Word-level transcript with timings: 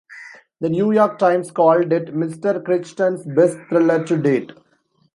The 0.61 0.67
"New 0.69 0.91
York 0.93 1.19
Times" 1.19 1.51
called 1.51 1.93
it 1.93 2.07
"Mr 2.15 2.65
Crichton's 2.65 3.23
best 3.23 3.59
thriller 3.69 4.03
to 4.05 4.17
date". 4.17 4.51